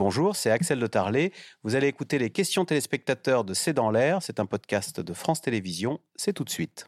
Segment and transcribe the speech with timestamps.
[0.00, 1.30] Bonjour, c'est Axel de Tarlet.
[1.62, 4.22] Vous allez écouter les questions téléspectateurs de C'est dans l'air.
[4.22, 6.00] C'est un podcast de France Télévisions.
[6.16, 6.86] C'est tout de suite.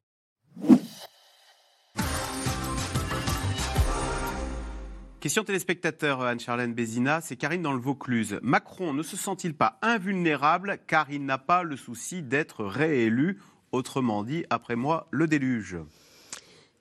[5.21, 8.38] Question téléspectateur Anne-Charlène Bézina, c'est Karine dans le Vaucluse.
[8.40, 13.42] Macron ne se sent-il pas invulnérable car il n'a pas le souci d'être réélu?
[13.72, 15.76] Autrement dit, après moi, le déluge.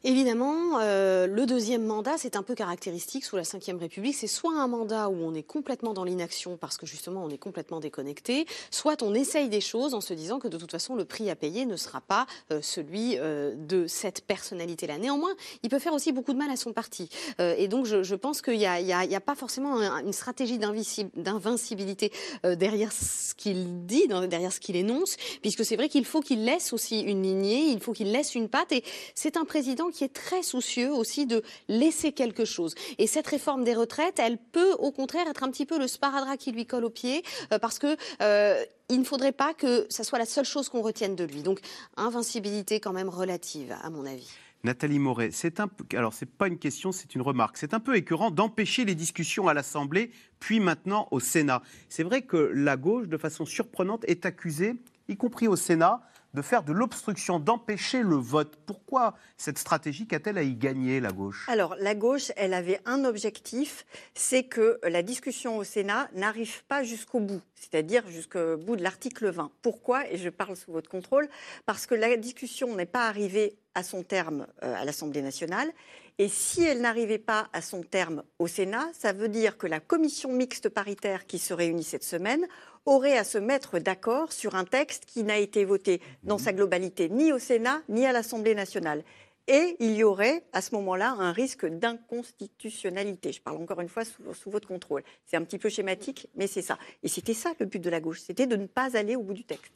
[0.04, 4.16] Évidemment, euh, le deuxième mandat, c'est un peu caractéristique sous la Ve République.
[4.16, 7.38] C'est soit un mandat où on est complètement dans l'inaction parce que justement on est
[7.38, 11.06] complètement déconnecté, soit on essaye des choses en se disant que de toute façon le
[11.06, 14.98] prix à payer ne sera pas euh, celui euh, de cette personnalité-là.
[14.98, 17.10] Néanmoins, il peut faire aussi beaucoup de mal à son parti.
[17.40, 22.12] et donc je, je pense qu'il n'y a, a, pas forcément une stratégie d'invincibilité
[22.44, 26.74] derrière ce qu'il dit, derrière ce qu'il énonce, puisque c'est vrai qu'il faut qu'il laisse
[26.74, 28.72] aussi une lignée, il faut qu'il laisse une patte.
[28.72, 28.84] Et
[29.16, 32.76] c'est un président qui est très soucieux aussi de laisser quelque chose.
[32.98, 36.38] Et cette réforme des retraites, elle peut au contraire être un petit peu le sparadrap
[36.38, 40.04] qui lui colle au pied, euh, parce que euh, il ne faudrait pas que ça
[40.04, 41.44] soit la seule chose qu'on retienne de lui.
[41.44, 41.60] Donc
[41.98, 44.30] invincibilité quand même relative, à mon avis.
[44.64, 47.58] Nathalie Moret, c'est un alors c'est pas une question, c'est une remarque.
[47.58, 51.64] C'est un peu écœurant d'empêcher les discussions à l'Assemblée, puis maintenant au Sénat.
[51.90, 54.76] C'est vrai que la gauche, de façon surprenante, est accusée,
[55.08, 56.02] y compris au Sénat,
[56.34, 58.58] de faire de l'obstruction, d'empêcher le vote.
[58.66, 61.46] Pourquoi cette stratégie qu'a-t-elle à y gagner, la gauche?
[61.50, 66.84] Alors, la gauche, elle avait un objectif, c'est que la discussion au Sénat n'arrive pas
[66.84, 69.52] jusqu'au bout, c'est-à-dire jusqu'au bout de l'article 20.
[69.62, 70.10] Pourquoi?
[70.10, 71.30] Et je parle sous votre contrôle,
[71.66, 75.72] parce que la discussion n'est pas arrivée à son terme euh, à l'Assemblée nationale.
[76.18, 79.80] Et si elle n'arrivait pas à son terme au Sénat, ça veut dire que la
[79.80, 82.46] commission mixte paritaire qui se réunit cette semaine
[82.86, 87.10] aurait à se mettre d'accord sur un texte qui n'a été voté dans sa globalité
[87.10, 89.04] ni au Sénat ni à l'Assemblée nationale.
[89.48, 93.32] Et il y aurait à ce moment-là un risque d'inconstitutionnalité.
[93.32, 95.04] Je parle encore une fois sous, votre contrôle.
[95.26, 96.78] C'est un petit peu schématique, mais c'est ça.
[97.04, 99.34] Et c'était ça le but de la gauche, c'était de ne pas aller au bout
[99.34, 99.74] du texte.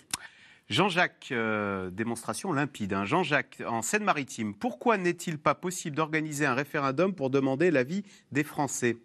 [0.70, 2.94] Jean-Jacques, euh, démonstration limpide.
[2.94, 3.06] Hein.
[3.06, 8.98] Jean-Jacques, en Seine-Maritime, pourquoi n'est-il pas possible d'organiser un référendum pour demander l'avis des Français?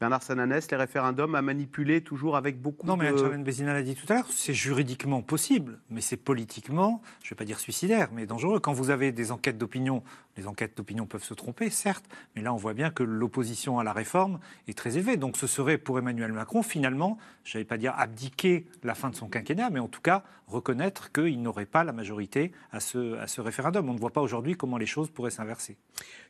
[0.00, 2.90] Bernard Sananès, les référendums à manipuler toujours avec beaucoup de...
[2.90, 7.02] Non, mais Anne Bézina l'a dit tout à l'heure, c'est juridiquement possible, mais c'est politiquement,
[7.22, 8.60] je ne vais pas dire suicidaire, mais dangereux.
[8.60, 10.04] Quand vous avez des enquêtes d'opinion,
[10.38, 12.04] les enquêtes d'opinion peuvent se tromper, certes,
[12.34, 14.38] mais là on voit bien que l'opposition à la réforme
[14.68, 15.16] est très élevée.
[15.16, 19.16] Donc ce serait pour Emmanuel Macron, finalement, je n'allais pas dire abdiquer la fin de
[19.16, 23.26] son quinquennat, mais en tout cas reconnaître qu'il n'aurait pas la majorité à ce, à
[23.26, 23.88] ce référendum.
[23.88, 25.76] On ne voit pas aujourd'hui comment les choses pourraient s'inverser.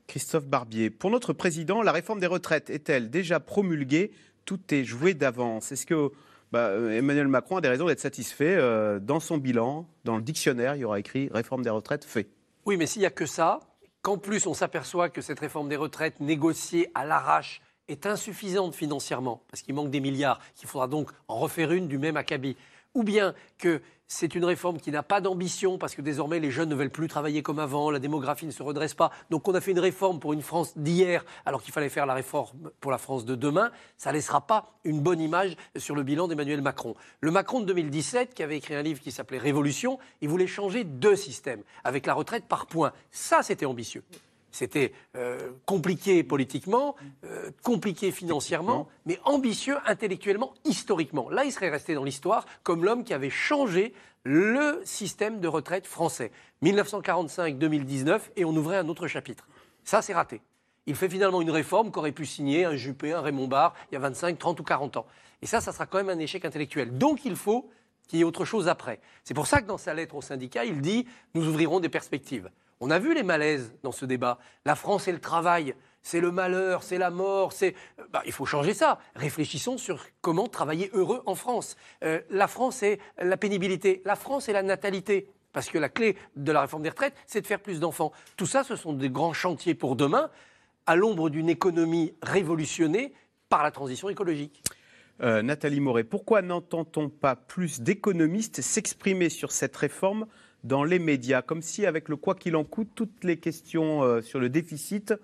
[0.06, 4.10] Christophe Barbier, pour notre président, la réforme des retraites est-elle déjà promulguée?
[4.46, 5.70] Tout est joué d'avance.
[5.70, 6.10] Est-ce que
[6.50, 10.76] bah, Emmanuel Macron a des raisons d'être satisfait euh, Dans son bilan, dans le dictionnaire,
[10.76, 12.30] il y aura écrit réforme des retraites fait.
[12.64, 13.60] Oui, mais s'il n'y a que ça,
[14.08, 19.42] qu'en plus on s'aperçoit que cette réforme des retraites négociée à l'arrache est insuffisante financièrement,
[19.50, 22.56] parce qu'il manque des milliards, qu'il faudra donc en refaire une du même acabit,
[22.94, 26.70] ou bien que c'est une réforme qui n'a pas d'ambition parce que désormais les jeunes
[26.70, 29.12] ne veulent plus travailler comme avant, la démographie ne se redresse pas.
[29.28, 32.14] Donc on a fait une réforme pour une France d'hier alors qu'il fallait faire la
[32.14, 33.70] réforme pour la France de demain.
[33.98, 36.94] Ça ne laissera pas une bonne image sur le bilan d'Emmanuel Macron.
[37.20, 40.84] Le Macron de 2017, qui avait écrit un livre qui s'appelait Révolution, il voulait changer
[40.84, 42.92] deux systèmes avec la retraite par points.
[43.10, 44.02] Ça, c'était ambitieux.
[44.58, 51.30] C'était euh, compliqué politiquement, euh, compliqué financièrement, mais ambitieux intellectuellement, historiquement.
[51.30, 55.86] Là, il serait resté dans l'histoire comme l'homme qui avait changé le système de retraite
[55.86, 56.32] français.
[56.64, 59.46] 1945-2019, et on ouvrait un autre chapitre.
[59.84, 60.40] Ça, c'est raté.
[60.86, 63.96] Il fait finalement une réforme qu'aurait pu signer un Juppé, un Raymond Barre, il y
[63.96, 65.06] a 25, 30 ou 40 ans.
[65.40, 66.98] Et ça, ça sera quand même un échec intellectuel.
[66.98, 67.70] Donc, il faut
[68.08, 68.98] qu'il y ait autre chose après.
[69.22, 72.50] C'est pour ça que dans sa lettre au syndicat, il dit Nous ouvrirons des perspectives.
[72.80, 74.38] On a vu les malaises dans ce débat.
[74.64, 77.74] La France et le travail, c'est le malheur, c'est la mort, c'est.
[78.12, 78.98] Bah, il faut changer ça.
[79.16, 81.76] Réfléchissons sur comment travailler heureux en France.
[82.04, 85.28] Euh, la France et la pénibilité, la France et la natalité.
[85.52, 88.12] Parce que la clé de la réforme des retraites, c'est de faire plus d'enfants.
[88.36, 90.30] Tout ça, ce sont des grands chantiers pour demain,
[90.86, 93.12] à l'ombre d'une économie révolutionnée
[93.48, 94.62] par la transition écologique.
[95.20, 100.26] Euh, Nathalie Moret, pourquoi n'entend-on pas plus d'économistes s'exprimer sur cette réforme
[100.64, 104.20] dans les médias, comme si avec le quoi qu'il en coûte, toutes les questions euh,
[104.22, 105.14] sur le déficit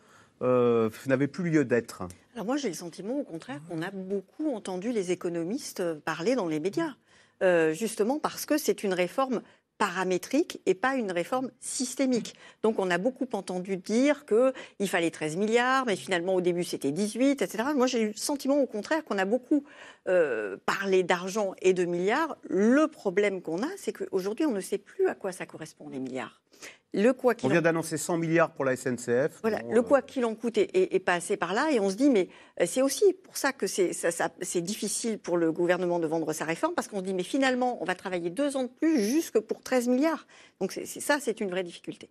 [0.42, 2.02] euh, n'avaient plus lieu d'être.
[2.34, 6.48] Alors moi j'ai le sentiment au contraire qu'on a beaucoup entendu les économistes parler dans
[6.48, 6.94] les médias.
[7.72, 9.42] justement parce que c'est une réforme
[9.78, 12.34] paramétrique et pas une réforme systémique.
[12.62, 16.92] Donc on a beaucoup entendu dire qu'il fallait 13 milliards, mais finalement au début c'était
[16.92, 17.64] 18, etc.
[17.74, 19.64] Moi j'ai eu le sentiment au contraire qu'on a beaucoup
[20.08, 22.36] euh, parlé d'argent et de milliards.
[22.48, 25.98] Le problème qu'on a, c'est qu'aujourd'hui on ne sait plus à quoi ça correspond les
[25.98, 26.40] milliards.
[27.02, 29.40] Le quoi On vient en d'annoncer 100 milliards pour la SNCF.
[29.42, 31.80] Voilà, Bon, le euh, quoi qu'il en coûte est, est- est passé par là et
[31.80, 32.28] on se dit mais
[32.60, 36.06] euh, c'est aussi pour ça que c'est ça- ça- c'est difficile pour le gouvernement de
[36.06, 38.68] vendre sa réforme parce qu'on se dit mais finalement on va travailler deux ans de
[38.68, 40.26] plus jusque pour 13 milliards.
[40.60, 42.08] Donc c'est- ça c'est une vraie difficulté.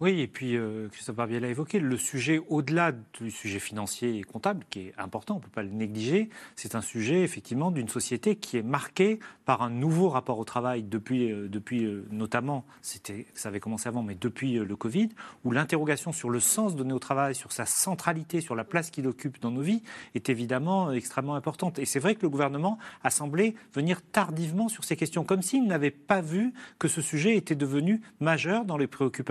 [0.00, 4.22] Oui, et puis euh, Christophe Barbier l'a évoqué, le sujet au-delà du sujet financier et
[4.22, 7.88] comptable, qui est important, on ne peut pas le négliger, c'est un sujet effectivement d'une
[7.88, 12.64] société qui est marquée par un nouveau rapport au travail depuis, euh, depuis euh, notamment,
[12.82, 15.10] ça avait commencé avant, mais depuis euh, le Covid,
[15.44, 19.06] où l'interrogation sur le sens donné au travail, sur sa centralité, sur la place qu'il
[19.06, 19.82] occupe dans nos vies,
[20.14, 21.78] est évidemment extrêmement importante.
[21.78, 25.66] Et c'est vrai que le gouvernement a semblé venir tardivement sur ces questions, comme s'il
[25.66, 29.25] n'avait pas vu que ce sujet était devenu majeur dans les préoccupations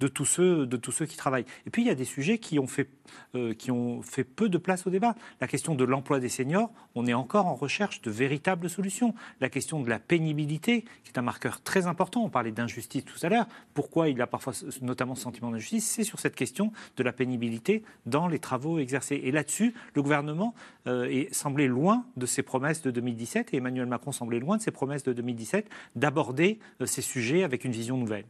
[0.00, 1.46] de tous ceux, de tous ceux qui travaillent.
[1.66, 2.88] Et puis il y a des sujets qui ont fait,
[3.34, 5.14] euh, qui ont fait peu de place au débat.
[5.40, 9.14] La question de l'emploi des seniors, on est encore en recherche de véritables solutions.
[9.40, 12.24] La question de la pénibilité, qui est un marqueur très important.
[12.24, 13.46] On parlait d'injustice tout à l'heure.
[13.74, 14.52] Pourquoi il a parfois
[14.82, 15.86] notamment ce sentiment d'injustice?
[15.86, 19.20] C'est sur cette question de la pénibilité dans les travaux exercés.
[19.22, 20.54] Et là-dessus, le gouvernement
[20.86, 24.62] euh, est, semblait loin de ses promesses de 2017 et Emmanuel Macron semblait loin de
[24.62, 28.24] ses promesses de 2017 d'aborder euh, ces sujets avec une vision nouvelle.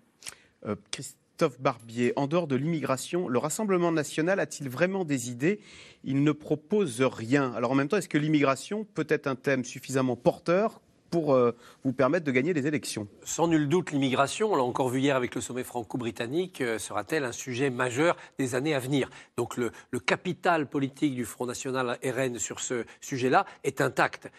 [0.66, 5.60] Euh, Christophe Barbier, en dehors de l'immigration, le Rassemblement national a-t-il vraiment des idées?
[6.02, 7.52] Il ne propose rien.
[7.54, 10.80] Alors en même temps, est-ce que l'immigration peut être un thème suffisamment porteur
[11.10, 11.52] pour euh,
[11.84, 13.06] vous permettre de gagner les élections?
[13.22, 17.24] Sans nul doute, l'immigration, on l'a encore vu hier avec le sommet franco-britannique, euh, sera-t-elle
[17.24, 19.10] un sujet majeur des années à venir?
[19.36, 19.70] Donc le,
[20.04, 24.30] capital politique du Front National RN sur ce sujet-là est intact.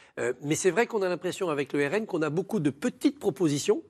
[0.43, 3.83] Mais c'est vrai qu'on a l'impression avec le RN qu'on a beaucoup de petites propositions,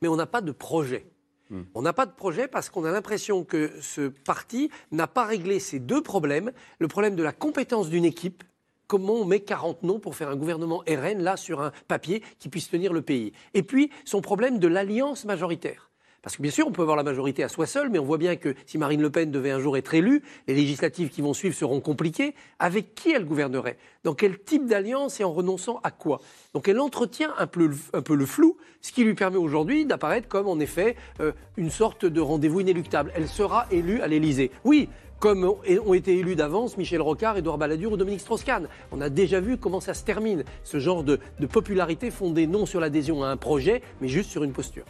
[0.00, 1.06] mais on n'a pas de projet.
[1.50, 1.62] Hmm.
[1.74, 5.60] On n'a pas de projet parce qu'on a l'impression que ce parti n'a pas réglé
[5.60, 6.52] ces deux problèmes.
[6.78, 8.44] Le problème de la compétence d'une équipe,
[8.86, 12.48] comment on met 40 noms pour faire un gouvernement RN, là, sur un papier qui
[12.48, 13.32] puisse tenir le pays?
[13.54, 15.87] Et puis, son problème de l'alliance majoritaire.
[16.28, 18.18] Parce que bien sûr, on peut avoir la majorité à soi seul, mais on voit
[18.18, 21.32] bien que si Marine Le Pen devait un jour être élue, les législatives qui vont
[21.32, 22.34] suivre seront compliquées.
[22.58, 23.78] Avec qui elle gouvernerait?
[24.04, 26.20] Dans quel type d'alliance et en renonçant à quoi?
[26.52, 30.60] Donc elle entretient un peu, le- flou, ce qui lui permet aujourd'hui d'apparaître comme en
[30.60, 33.10] effet euh, une sorte de rendez-vous inéluctable.
[33.14, 34.50] Elle sera élue à l'Élysée.
[34.64, 38.68] Oui, comme ont été élus d'avance Michel Rocard, Édouard Balladur ou Dominique Strauss-Kahn.
[38.92, 42.66] On a déjà vu comment ça se termine, ce genre de, de popularité fondée non
[42.66, 44.84] sur l'adhésion à un projet, mais juste sur une posture.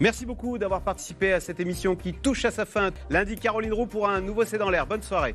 [0.00, 2.90] Merci beaucoup d'avoir participé à cette émission qui touche à sa fin.
[3.10, 4.86] Lundi, Caroline Roux pour un nouveau C'est dans l'air.
[4.86, 5.34] Bonne soirée.